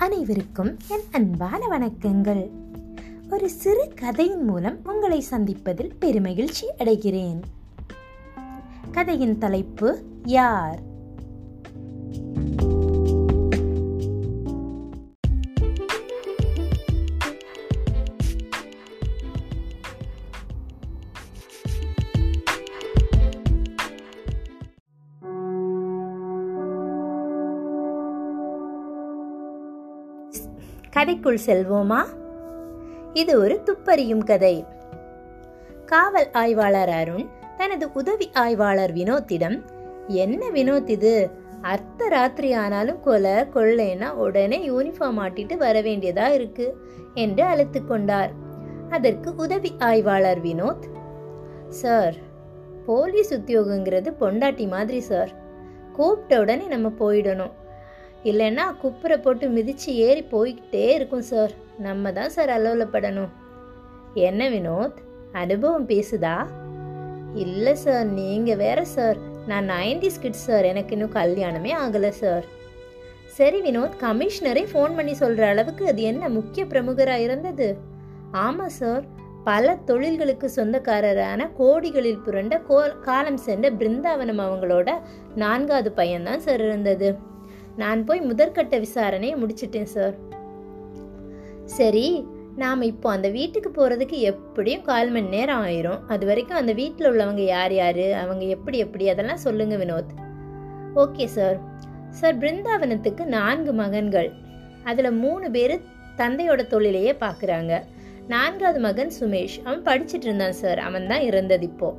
[0.00, 2.50] அனைவருக்கும் என் அன்பான வணக்கங்கள்.
[3.30, 7.40] ஒரு சிறு கதையின் மூலம் உங்களை சந்திப்பதில் பெருமகிழ்ச்சி அடைகிறேன்.
[8.92, 10.89] கதையின் தலைப்பு யார்?
[31.00, 32.00] கதைக்குள் செல்வோமா?
[33.12, 34.64] இது ஒரு துப்பறியும் கதை.
[35.86, 37.26] காவல் ஆய்வாளர் அருண்
[37.56, 39.62] தனது உதவி ஆய்வாளர் வினோத்திடம்
[40.06, 41.30] என்ன வினோத் இது?
[41.62, 46.76] அர்த்த ராத்திரி ஆனாலும் கொலை கொள்ளைன்னா உடனே யூனிஃபார்ம் மாட்டிட்டு வர வேண்டியதா இருக்கு?
[47.14, 48.30] என்று அழைத்து கொண்டார்.
[48.90, 50.84] அதற்கு உதவி ஆய்வாளர் வினோத்
[51.68, 52.14] சார்
[52.86, 55.32] போலீஸ் உத்தியோகங்கிறது பொண்டாட்டி மாதிரி சார்.
[55.92, 57.52] கூப்பிட்ட உடனே நம்ம போயிடணும்.
[58.24, 63.28] இல்லைன்னா குப்புரை போட்டு மிதித்து ஏறி போய்கிட்டே இருக்கும் சார் நம்ம தான் சார் அலுவலப்படணும்
[64.14, 64.98] என்ன வினோத்?
[65.32, 66.46] அனுபவம் பேசுதா?
[67.34, 72.44] இல்லை சார் நீங்கள் வேற சார் நான் நைன்டி கிட்ஸ் சார் எனக்கு இன்னும் கல்யாணமே ஆகலை சார்
[73.26, 73.96] சரி வினோத்.
[74.00, 77.78] கமிஷனரே ஃபோன் பண்ணி சொல்கிற அளவுக்கு அது என்ன முக்கிய பிரமுகராக இருந்தது?
[78.32, 79.04] ஆமாம் சார்
[79.44, 84.90] பல தொழில்களுக்கு சொந்தக்காரரான கோடிகளில் புரண்ட கோ காலம் சென்ற பிருந்தாவனம் அவங்களோட
[85.34, 87.28] நான்காவது பையன்தான் சார் இருந்தது.
[87.82, 90.16] நான் போய் முதற்கட்ட விசாரணையை முடிச்சிட்டேன் சார்.
[91.78, 92.06] சரி
[92.56, 96.00] நாம் இப்போ அந்த வீட்டுக்கு போகிறதுக்கு எப்படியும் கால் மணி நேரம் ஆயிரும்.
[96.08, 100.12] அது வரைக்கும் அந்த வீட்டில் உள்ளவங்க யார் யார் அவங்க எப்படி எப்படி அதெல்லாம் சொல்லுங்க வினோத்.
[100.96, 101.58] Okay sir.
[102.20, 104.30] சார் பிருந்தாவனத்துக்கு நான்கு மகன்கள்.
[104.90, 105.74] அதில் மூணு பேர்
[106.16, 107.72] தந்தையோட தொழிலையே பார்க்குறாங்க
[108.32, 109.56] நான்காவது மகன் சுமேஷ்.
[109.64, 110.80] அவன் படிச்சுட்டு இருந்தான் சார்.
[110.88, 111.98] அவன் தான் இருந்தது இப்போது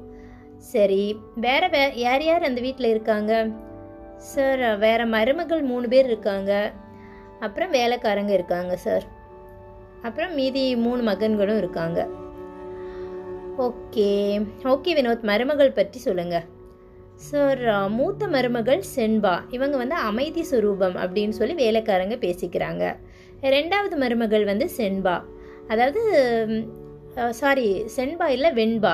[0.74, 1.04] சரி
[1.46, 3.32] வேற வே யார் யார் அந்த வீட்டில் இருக்காங்க?
[4.30, 6.52] சார் வேறு மருமகள் மூணு பேர் இருக்காங்க.
[7.46, 9.06] அப்புறம் வேலைக்காரங்க இருக்காங்க சார்
[10.08, 12.00] அப்புறம் மீதி மூணு மகன்களும் இருக்காங்க.
[13.68, 14.10] Okay
[14.74, 15.28] okay Vinod.
[15.30, 16.48] மருமகள் பற்றி சொல்லுங்கள்
[17.30, 17.64] சார்
[17.98, 19.34] மூத்த மருமகள் செண்பா.
[19.50, 22.84] இவங்க வந்து அமைதி சுரூபம் அப்படின்னு சொல்லி வேலைக்காரங்க பேசிக்கிறாங்க.
[23.56, 25.18] ரெண்டாவது மருமகள் வந்து செண்பா.
[25.68, 26.02] அதாவது
[27.42, 28.94] சாரி செண்பா இல்லை வெண்பா.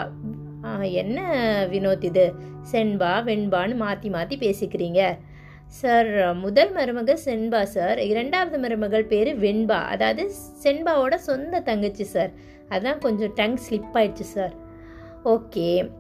[0.81, 1.19] என்ன
[1.71, 2.33] வினோத் இது?
[2.71, 5.17] செண்பா வெண்பான்னு மாற்றி மாற்றி பேசிக்கிறீங்க.
[5.67, 7.99] சார் முதல் மருமக செண்பா சார்.
[7.99, 9.81] இரண்டாவது மருமகள் பேர் வெண்பா.
[9.85, 10.31] அதாவது
[10.63, 12.31] செண்பாவோட சொந்த தங்கச்சி சார்.
[12.69, 14.53] அதான் கொஞ்சம் டங் ஸ்லிப் ஆயிடுச்சு சார்.
[15.25, 15.91] ஓகே.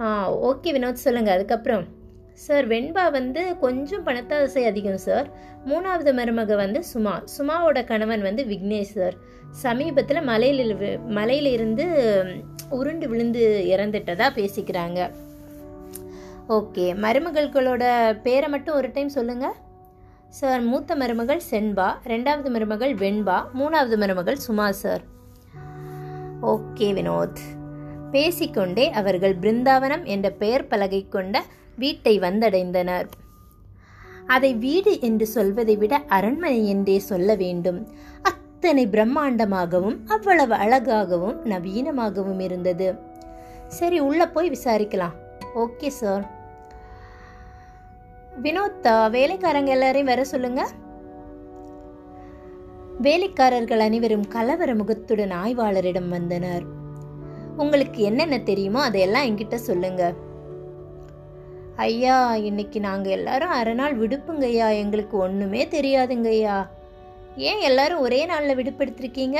[0.00, 1.98] ஆ ஓகே வினோத் சொல்லுங்கள் அதுக்கப்புறம்.
[2.32, 5.30] சார் வெண்பா வந்து கொஞ்சம் பணத்தாசை அதிகம் சார்.
[5.66, 7.22] மூணாவது மருமக வந்து சுமா.
[7.38, 9.14] சுமாவோட கணவன் வந்து விக்னேஷ் சார்.
[9.50, 10.76] சமீபத்தில் மலையில்
[11.08, 11.86] மலையில இருந்து
[12.70, 15.10] உருண்டு விழுந்து இறந்துட்டதா பேசிக்கிறாங்க.
[16.48, 16.94] ஓகே.
[16.96, 19.54] மருமகள்களோட பேரை மட்டும் ஒரு டைம் சொல்லுங்க.
[20.28, 25.00] சார் மூத்த மருமகள் சென்பா ரெண்டாவது மருமகள் வெண்பா மூணாவது மருமகள் சுமா சார்.
[26.42, 27.38] ஓகே வினோத்.
[28.10, 31.44] பேசிக்கொண்டே அவர்கள் பிருந்தாவனம் என்ற பெயர் பலகை கொண்ட
[31.80, 33.08] வீட்டை வந்தடைந்தனர்.
[34.26, 37.78] அதை வீடு என்று சொல்வதை விட அரண்மனை என்றே சொல்ல வேண்டும்.
[38.22, 42.88] அத்தனை பிரம்மாண்டமாகவும் அவ்வளவு அழகாகவும் நவீனமாகவும் இருந்தது.
[43.78, 45.16] சரி உள்ள போய் விசாரிக்கலாம்.
[45.54, 46.24] Okay sir.
[48.42, 48.86] வினோத்
[49.16, 50.62] வேலைக்காரங்க எல்லாரையும் வர சொல்லுங்க.
[53.06, 56.64] வேலைக்காரர்கள் அனைவரும் கலவர முகத்துடன் ஆய்வாளரிடம் வந்தனர்.
[57.56, 60.16] உங்களுக்கு என்னென்ன தெரியுமோ அதையெல்லாம் என்கிட்ட சொல்லுங்கள்
[61.84, 66.56] ஐயா இன்னைக்கு நாங்கள் எல்லாரும் அரை நாள் விடுப்புங்கய்யா எங்களுக்கு ஒன்றுமே தெரியாதுங்கய்யா
[67.36, 69.38] ஏன் எல்லாரும் ஒரே நாளில் விடுப்பெடுத்திருக்கீங்க?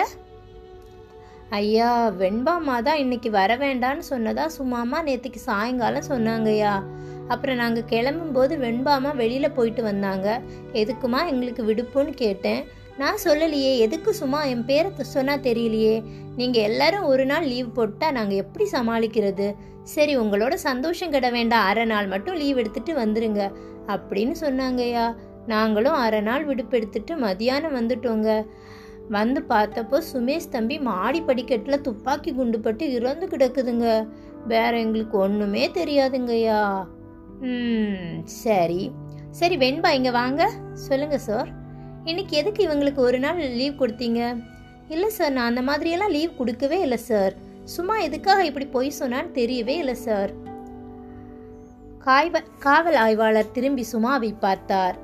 [1.58, 1.90] ஐயா
[2.20, 6.74] வெண்பாமா தான் இன்னைக்கு வர வேண்டான்னு சொன்னதா சும்மாமா நேற்றுக்கு சாயங்காலம் சொன்னாங்கய்யா
[7.28, 10.28] அப்புறம் நாங்கள் கிளம்பும்போது வெண்பாமா வெளியில் போயிட்டு வந்தாங்க.
[10.72, 12.62] எதுக்குமா எங்களுக்கு விடுப்புன்னு கேட்டேன்.
[12.98, 15.96] நான் சொல்லலையே எதுக்கு சும்மா என் பேரை சொன்னால் தெரியலையே.
[16.36, 19.48] நீங்கள் எல்லாரும் ஒரு நாள் லீவ் போட்டால் நாங்கள் எப்படி சமாளிக்கிறது?
[19.92, 23.42] சரி உங்களோட சந்தோஷம் கிட வேண்டாம் அரை நாள் மட்டும் லீவ் எடுத்துட்டு வந்துருங்க
[23.87, 25.06] அப்படின்னு சொன்னாங்கய்யா.
[25.46, 28.28] நாங்களும் அரை நாள் விடுப்பு எடுத்துட்டு மதியானம் வந்துட்டோங்க.
[29.08, 33.87] வந்து பார்த்தப்போ சுமேஷ் தம்பி மாடி படிக்கட்டில் துப்பாக்கி குண்டு பட்டு இறந்து கிடக்குதுங்க.
[34.46, 36.60] வேற எங்களுக்கு ஒன்றுமே தெரியாதுங்கய்யா.
[37.50, 38.82] ம் சரி.
[39.31, 40.43] சரி வெண்பா இங்கே வாங்க.
[40.86, 41.50] சொல்லுங்க சார்
[42.04, 44.20] இன்னைக்கு எதுக்கு இவங்களுக்கு ஒரு நாள் லீவ் கொடுத்தீங்க?
[44.88, 47.34] இல்லை சார் நான் அந்த மாதிரியெல்லாம் லீவ் கொடுக்கவே இல்லை சார்
[47.75, 50.32] சும்மா எதுக்காக இப்படி பொய் சொன்னான்னு தெரியவே இல்லை சார்
[52.05, 54.96] காய்வ காவல் ஆய்வாளர் திரும்பி சுமாவை பார்த்தார்.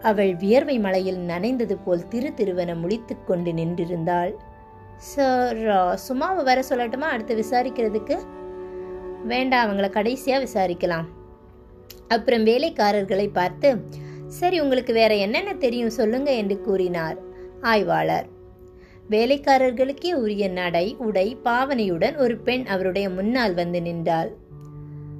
[0.00, 4.32] அவள் வியர்வை மலையில் நனைந்தது போல் திரு திருவன முழித்து கொண்டு நின்றிருந்தாள்.
[5.12, 5.60] சார்
[6.06, 7.08] சுமாவை வர சொல்லட்டுமா?
[7.14, 8.16] அடுத்து விசாரிக்கிறதுக்கு?
[9.32, 11.08] வேண்டாம் அவங்கள கடைசியாக விசாரிக்கலாம்.
[12.08, 13.70] அப்புறம் வேலைக்காரர்களை பார்த்து
[14.38, 15.96] சரி உங்களுக்கு வேற என்னென்ன தெரியும்?
[15.98, 17.18] சொல்லுங்க என்று கூறினார்
[17.72, 18.26] ஆய்வாளர்.
[19.10, 24.36] வேலைக்காரர்களுக்கே உரிய நடை உடை பாவனையுடன் ஒரு பெண் அவருடைய முன்னால் வந்து நின்றாள்.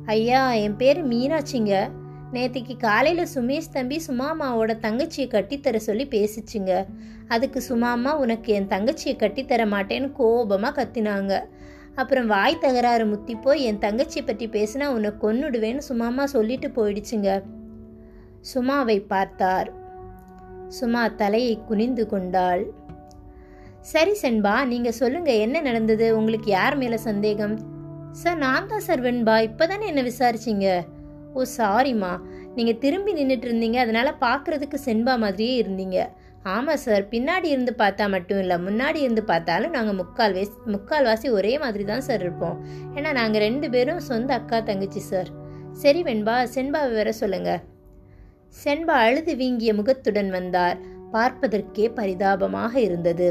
[0.07, 1.91] ஐயா என் பேர் மீனாட்சிங்க.
[2.33, 6.87] நேத்திக்கு காலையில சுமேஷ் தம்பி சுமாமாவோட தங்கச்சியை கட்டித்தர சொல்லி பேசிச்சுங்க.
[7.29, 11.41] அதுக்கு சுமாமா உனக்கு என் தங்கச்சியை கட்டித்தர மாட்டேன்னு கோபமா கத்தினாங்க.
[11.95, 17.43] அப்புறம் வாய் தகராறு முத்தி போய் என் தங்கச்சியை பற்றி பேசினா உன்னை கொன்னுடுவேன்னு சுமாமா சொல்லிட்டு போயிடுச்சுங்க.
[18.41, 19.73] சுமாவை பார்த்தார்.
[20.69, 22.87] சுமா தலையை குனிந்து கொண்டாள்.
[23.91, 26.17] சரி செண்பா நீங்க சொல்லுங்க என்ன நடந்தது?
[26.17, 27.55] உங்களுக்கு யார் மேல சந்தேகம்?
[28.13, 29.37] சார் நான் தான் சார் வெண்பா.
[29.49, 30.67] இப்பதானே என்ன விசாரிச்சீங்க?
[31.35, 32.13] ஓ சாரிம்மா
[32.55, 33.75] நீங்க திரும்பி நின்றுட்டு இருந்தீங்க.
[33.75, 35.99] அதனால பார்க்கறதுக்கு செண்பா மாதிரியே இருந்தீங்க.
[36.45, 38.57] ஆமா சார் பின்னாடி இருந்து பார்த்தா மட்டும் இல்லை.
[38.57, 42.57] முன்னாடி இருந்து பார்த்தாலும் நாங்கள் முக்கால் வயசு முக்கால்வாசி ஒரே மாதிரி தான் சார் இருப்போம்.
[42.95, 45.31] ஏன்னா நாங்கள் ரெண்டு பேரும் சொந்த அக்கா தங்கச்சி சார்.
[45.73, 47.51] சரி வெண்பா செண்பாவை வேற சொல்லுங்க.
[48.65, 50.79] செண்பா அழுது வீங்கிய முகத்துடன் வந்தார்.
[51.13, 53.29] பார்ப்பதற்கே பரிதாபமாக இருந்தது.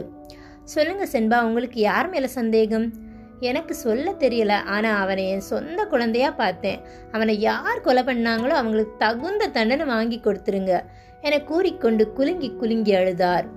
[0.74, 2.94] சொல்லுங்க செண்பா உங்களுக்கு யார் மேல சந்தேகம்?
[3.40, 6.80] எனக்கு சொல்ல தெரியல ஆனா அவனை என் சொந்த குழந்தையா பார்த்தேன்.
[7.12, 10.80] அவனை யார் கொலை பண்ணாங்களோ அவங்களுக்கு தகுந்த தண்டனை வாங்கி கொடுத்துருங்க
[11.22, 13.48] என கூறிக்கொண்டு குலுங்கி குலுங்கி அழுதார்.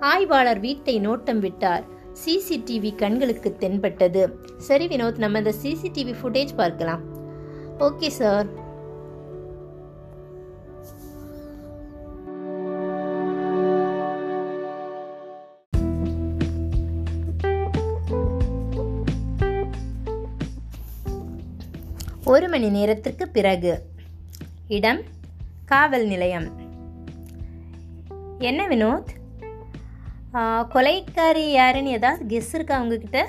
[0.00, 1.84] ஆய்வாளர் வீட்டை நோட்டம் விட்டார்.
[2.24, 4.24] சிசிடிவி கண்களுக்கு தென்பட்டது.
[4.58, 7.04] சரி வினோத் நம்ம இந்த சிசிடிவி ஃபுட்டேஜ் பார்க்கலாம்.
[7.78, 8.61] Okay sir.
[22.30, 23.72] ஒரு மணி நேரத்திற்கு பிறகு.
[24.76, 25.00] இடம்
[25.70, 26.46] காவல் நிலையம்.
[28.48, 29.10] என்ன வினோத்?
[30.74, 33.20] கொலைக்காரி யாருன்னு ஏதாவது கெஸ் இருக்கா உங்ககிட்ட?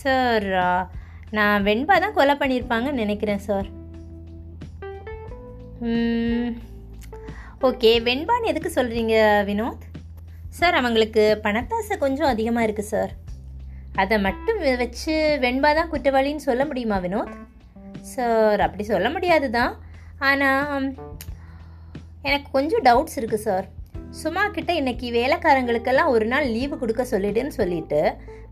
[0.00, 0.46] சார்
[1.36, 3.68] நான் வெண்பா தான் கொலை பண்ணியிருப்பாங்கன்னு நினைக்கிறேன் சார்
[7.68, 9.14] ஓகே வெண்பான்னு எதுக்கு சொல்கிறீங்க
[9.50, 9.84] வினோத்?
[10.58, 13.12] சார் அவங்களுக்கு பணத்தாசை கொஞ்சம் அதிகமாக இருக்குது சார்
[14.02, 15.14] அதை மட்டும் வச்சு
[15.44, 17.36] வெண்பா தான் குற்றவாளின்னு சொல்ல முடியுமா வினோத்?
[18.14, 19.72] சார் அப்படி சொல்ல முடியாது தான்
[20.28, 20.86] ஆனால்
[22.28, 23.66] எனக்கு கொஞ்சம் டவுட்ஸ் இருக்குது சார்.
[24.22, 28.00] சும்மா கிட்ட இன்னைக்கு வேலைக்காரங்களுக்கெல்லாம் ஒரு நாள் லீவு கொடுக்க சொல்லிடுன்னு சொல்லிட்டு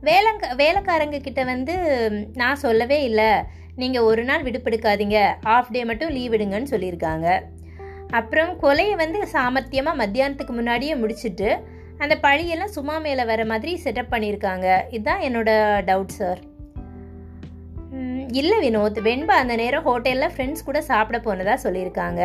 [0.08, 1.74] வேலைங்க வேலைக்காரங்க கிட்ட வந்து
[2.40, 3.30] நான் சொல்லவே இல்லை.
[3.82, 5.18] நீங்கள் ஒரு நாள் விடுப்பெடுக்காதீங்க
[5.54, 7.28] ஆஃப் டே மட்டும் லீவ் விடுங்கன்னு சொல்லியிருக்காங்க.
[8.18, 11.48] அப்புறம் கொலையை வந்து சாமர்த்தியமாக மத்தியானத்துக்கு முன்னாடியே முடிச்சுட்டு
[12.02, 14.66] அந்த பழியெல்லாம் சும்மா மேலே வர மாதிரி செட்டப் பண்ணியிருக்காங்க.
[14.96, 15.50] இதுதான் என்னோட
[15.90, 16.40] டவுட் சார்
[18.40, 18.98] இல்லை வினோத்.
[19.08, 22.22] வெண்பா அந்த நேரம் ஹோட்டலில் ஃப்ரெண்ட்ஸ் கூட சாப்பிட போனதாக சொல்லியிருக்காங்க.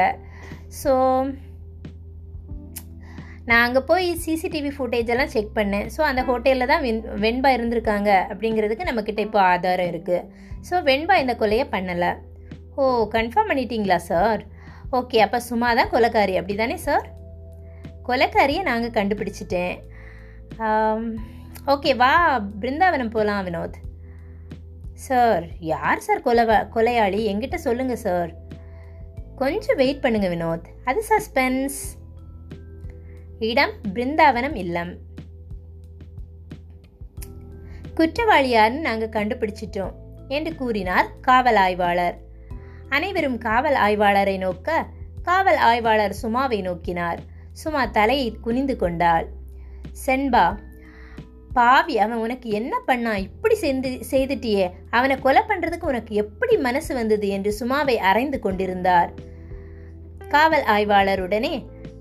[0.81, 0.93] ஸோ
[3.49, 5.87] நான் அங்கே போய் சிசிடிவி ஃபுட்டேஜ் எல்லாம் செக் பண்ணேன்.
[5.95, 10.25] ஸோ அந்த ஹோட்டலில் தான் வெண் வெண்பா இருந்திருக்காங்க அப்படிங்கிறதுக்கு நம்மக்கிட்ட இப்போ ஆதாரம் இருக்குது
[10.67, 12.11] ஸோ வெண்பா இந்த கொலையை பண்ணலை.
[12.79, 12.83] ஓ
[13.15, 14.41] கன்ஃபார்ம் பண்ணிட்டீங்களா சார்
[14.99, 16.35] ஓகே அப்போ சும்மா தான் கொலைக்காரி.
[16.39, 17.07] அப்படி தானே சார்
[18.09, 19.75] கொலைக்காரியை நாங்கள் கண்டுபிடிச்சிட்டேன்.
[21.73, 22.13] ஓகே வா
[22.61, 23.77] பிருந்தாவனம் போகலாம் வினோத்.
[24.99, 27.21] சார் யார் சார் கொலை கொலையாளி?
[27.31, 28.33] எங்கிட்ட சொல்லுங்க சார்.
[29.35, 30.65] கொஞ்சம் வெயிட் பண்ணுங்க வினோத்.
[30.83, 31.77] அது சஸ்பென்ஸ்
[33.39, 34.97] இடம் பிருந்தாவனம் இல்லம்.
[37.95, 39.91] குற்றவாளி யாருன்னு நாங்கள் கண்டுபிடிச்சிட்டோம்
[40.27, 42.17] என்று கூறினார் காவல் ஆய்வாளர்.
[42.89, 44.85] அனைவரும் காவல் ஆய்வாளரை நோக்க
[45.21, 47.17] காவல் ஆய்வாளர் சுமாவை நோக்கினார்.
[47.51, 49.27] சுமா தலையை குனிந்து கொண்டாள்.
[50.05, 50.57] சென்பா
[51.53, 54.65] பாவி அவன் உனக்கு என்ன பண்ணான் இப்படி செய்து செய்துட்டியே.
[54.97, 57.27] அவனை கொலை பண்றதுக்கு உனக்கு எப்படி மனசு வந்தது?
[57.27, 59.11] என்று சுமாவை அரைந்து கொண்டிருந்தார்.
[60.33, 61.53] காவல் ஆய்வாளருடனே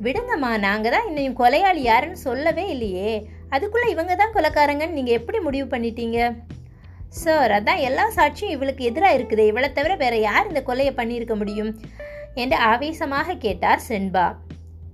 [0.04, 3.12] விடுங்கம்மா நாங்க தான் இன்னையும் கொலையாளி யாருன்னு சொல்லவே இல்லையே.
[3.54, 6.18] அதுக்குள்ள இவங்க தான் கொலைக்காரங்கன்னு நீங்க எப்படி முடிவு பண்ணிட்டீங்க?
[7.22, 9.44] சார் அதான் எல்லா சாட்சியும் இவளுக்கு எதிராக இருக்குது.
[9.46, 11.70] இவளை தவிர வேற யார் இந்த கொலையை பண்ணியிருக்க முடியும்?
[12.34, 14.26] என்று ஆவேசமாக கேட்டார் சென்பா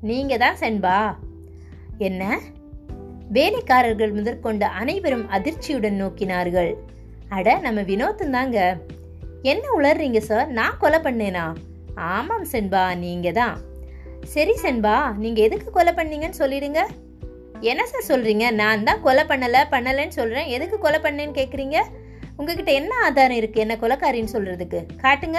[0.01, 0.99] நீங்க தான் சென்பா
[1.99, 2.39] என்ன?
[3.29, 6.75] வேலைக்காரர்கள் முதற்கொண்டு அனைவரும் அதிர்ச்சியுடன் நோக்கினார்கள்.
[7.29, 8.77] அட நம்ம வினோத்தும் தாங்க
[9.43, 11.55] என்ன உளர்றீங்க சார் நான் கொலை பண்ணேனா?
[11.95, 13.61] ஆமாம் சென்பா நீங்க தான்
[14.25, 16.79] சரி சென்பா நீங்க எதுக்கு கொலை பண்ணீங்கன்னு சொல்லிடுங்க.
[17.61, 18.51] என்ன சார் சொல்றீங்க?
[18.51, 20.47] நான் தான் கொலை பண்ணல பண்ணலன்னு சொல்றேன்.
[20.47, 21.83] எதுக்கு கொலை பண்ணேன்னு கேக்குறீங்க?
[22.37, 23.61] உங்ககிட்ட என்ன ஆதாரம் இருக்கு?
[23.61, 24.87] என்ன கொலைக்காரின்னு சொல்றதுக்கு.
[25.03, 25.39] காட்டுங்க.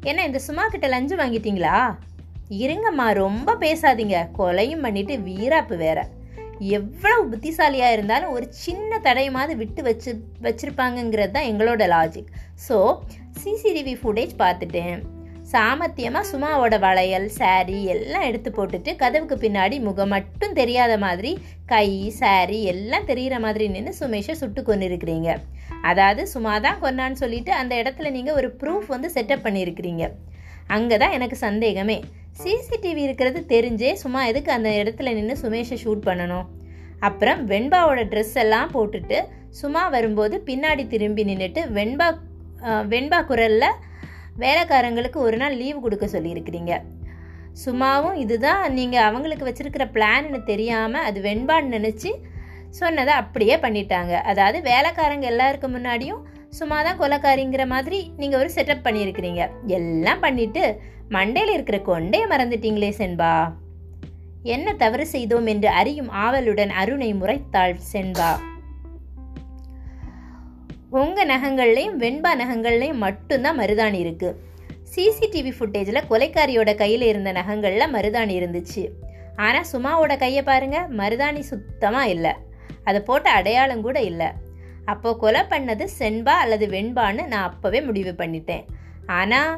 [0.00, 1.96] என்ன இந்த சும்மா கிட்ட லஞ்சம் வாங்கிட்டீங்களா?
[2.50, 4.28] இருங்கம்மா ரொம்ப பேசாதீங்க.
[4.38, 6.06] கொலையும் பண்ணிட்டு வீராப்பு வேற.
[6.60, 12.30] எவ்வளவு புத்திசாலியாக இருந்தாலும் ஒரு சின்ன தடையமாவது விட்டு வச்சு வச்சுருப்பாங்கங்கிறது தான் எங்களோட லாஜிக்
[12.68, 13.02] ஸோ
[13.44, 15.00] சிசிடிவி ஃபுட்டேஜ் பார்த்துட்டேன்.
[15.52, 22.62] சாமர்த்தியமாக சுமாவோட வளையல் சாரி எல்லாம் எடுத்து போட்டுட்டு கதவுக்கு பின்னாடி முகம் மட்டும் தெரியாத மாதிரி கை சாரி
[22.62, 25.38] எல்லாம் தெரிகிற மாதிரி நின்று சுமேஷை சுட்டு கொண்டு இருக்கிறீங்க
[25.82, 30.10] அதாவது சும்மா தான் கொன்னான்னு சொல்லிட்டு அந்த இடத்துல நீங்கள் ஒரு ப்ரூஃப் வந்து செட்டப் பண்ணியிருக்கிறீங்க
[30.68, 32.02] அங்கே தான் எனக்கு சந்தேகமே.
[32.42, 36.46] சிசிடிவி இருக்கிறது தெரிஞ்சே சும்மா எதுக்கு அந்த இடத்துல நின்று சுமேஷை ஷூட் பண்ணணும்?
[37.08, 39.18] அப்புறம் வெண்பாவோட ட்ரெஸ் எல்லாம் போட்டுட்டு
[39.60, 42.08] சும்மா வரும்போது பின்னாடி திரும்பி நின்றுட்டு வெண்பா
[42.92, 43.78] வெண்பா குரலில்
[44.42, 46.72] வேலைக்காரங்களுக்கு ஒரு நாள் லீவு கொடுக்க சொல்லியிருக்கிறீங்க.
[47.64, 52.10] சும்மாவும் இதுதான் நீங்கள் அவங்களுக்கு வச்சுருக்கிற பிளான்னு தெரியாமல் அது வெண்பான்னு நினச்சி
[52.80, 54.12] சொன்னதை அப்படியே பண்ணிட்டாங்க.
[54.30, 56.22] அதாவது வேலைக்காரங்க எல்லாருக்கும் முன்னாடியும்
[56.58, 59.42] சும்மா தான் கொலைக்காரிங்கிற மாதிரி நீங்கள் ஒரு செட்டப் பண்ணியிருக்கிறீங்க.
[59.66, 60.62] எல்லாம் பண்ணிட்டு
[61.10, 63.34] மண்டையில் இருக்கிற கொண்டையை மறந்துட்டீங்களே சென்பா
[64.42, 68.30] என்ன தவறு செய்தோம் என்று அறியும் ஆவலுடன் அருணை முறைத்தாள் சென்பா
[70.90, 74.28] உங்க நகங்கள்லையும் வெண்பா நகங்கள்லையும் மட்டும்தான் மருதாணி இருக்கு.
[74.94, 78.82] சிசிடிவி ஃபுட்டேஜில் கொலைக்காரியோட கையில் இருந்த நகங்களில் மருதாணி இருந்துச்சு.
[79.36, 82.32] ஆனால் சுமாவோட கையை பாருங்க மருதாணி சுத்தமாக இல்லை.
[82.84, 84.28] அதை போட்ட அடையாளம் கூட இல்லை.
[84.92, 88.64] அப்போ கொலை பண்ணது செண்பா அல்லது வெண்பான்னு நான் அப்போவே முடிவு பண்ணிட்டேன்.
[89.18, 89.52] ஆனால்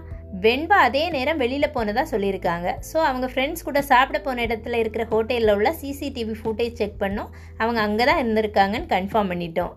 [0.44, 2.68] வெண்பா அதே நேரம் வெளியில் போனதா சொல்லியிருக்காங்க.
[2.88, 7.30] ஸோ அவங்க ஃப்ரெண்ட்ஸ் கூட சாப்பிட போன இடத்துல இருக்கிற ஹோட்டலில் உள்ள சிசிடிவி ஃபுட்டேஜ் செக் பண்ணோம்.
[7.62, 9.72] அவங்க அங்கே தான் இருந்திருக்காங்கன்னு கன்ஃபார்ம் பண்ணிட்டோம்.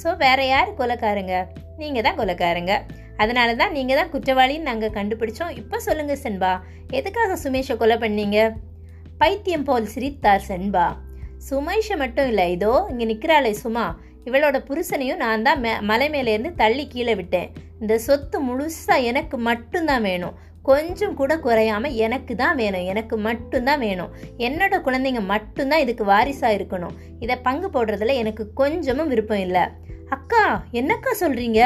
[0.00, 1.34] ஸோ வேற யார் கொலைக்காரங்க?
[1.80, 2.74] நீங்கள் தான் கொலைக்காரங்க.
[3.22, 5.52] அதனால தான் நீங்கள் தான் குற்றவாளின்னு நாங்கள் கண்டுபிடிச்சோம்.
[5.60, 6.52] இப்போ சொல்லுங்கள் சென்பா
[6.98, 8.38] எதுக்காக சுமேஷை கொலை பண்ணீங்க?
[9.20, 10.86] பைத்தியம் போல் சிரித்தார் சென்பா
[11.48, 13.84] சுமேஷை மட்டும் இல்லை இதோ இங்கே நிற்கிறாளே சுமா.
[14.24, 17.50] இவளோட புருஷனையும் நான் தான் மே மலை மேலேருந்து தள்ளி கீழே விட்டேன்.
[17.80, 20.34] இந்த சொத்து முழுசாக எனக்கு மட்டும்தான் வேணும்.
[20.62, 22.84] கொஞ்சம் கூட குறையாம எனக்கு தான் வேணும்.
[22.84, 24.12] எனக்கு மட்டும்தான் வேணும்.
[24.38, 26.94] என்னோட குழந்தைங்க மட்டும்தான் இதுக்கு வாரிசாக இருக்கணும்.
[27.20, 29.64] இதை பங்கு போடுறதுல எனக்கு கொஞ்சமும் விருப்பம் இல்லை.
[30.08, 31.60] அக்கா என்னக்கா சொல்கிறீங்க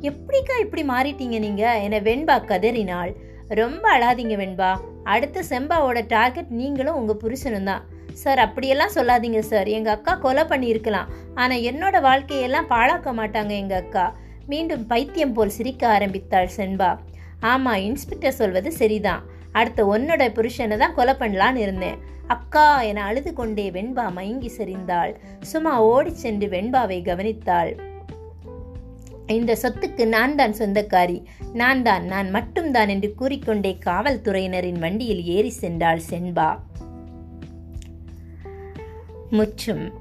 [0.00, 3.12] எப்படிக்கா இப்படி மாறிட்டீங்க நீங்கள் என்னை வெண்பா கதறினாள்.
[3.48, 4.76] ரொம்ப அழாதீங்க வெண்பா.
[5.04, 7.84] அடுத்த செம்பாவோட டார்கெட் நீங்களும் உங்கள் புருஷனும் தான்.
[8.12, 9.68] சார் அப்படியெல்லாம் சொல்லாதீங்க சார்.
[9.68, 11.10] எங்க அக்கா கொலை பண்ணியிருக்கலாம்.
[11.34, 14.14] ஆனா என்னோட வாழ்க்கையெல்லாம் பாழாக்க மாட்டாங்க எங்க அக்கா.
[14.46, 16.98] மீண்டும் பைத்தியம் போல் சிரிக்க ஆரம்பித்தாள் சென்பா
[17.42, 19.22] ஆமா இன்ஸ்பெக்டர் சொல்வது சரிதான்.
[19.52, 21.98] அடுத்த உன்னோட புருஷனை தான் கொலை பண்ணலான்னு இருந்தேன்.
[22.26, 25.14] அக்கா என அழுது கொண்டே வெண்பா மயங்கி சரிந்தாள்.
[25.40, 27.72] சும்மா ஓடிச் சென்று வெண்பாவை கவனித்தாள்.
[29.26, 31.22] இந்த சொத்துக்கு நான் தான் சொந்தக்காரி.
[31.52, 36.58] நான் தான் நான் மட்டும்தான் என்று கூறிக்கொண்டே காவல்துறையினரின் வண்டியில் ஏறி சென்றாள் செண்பா.
[39.30, 39.92] Mıçım.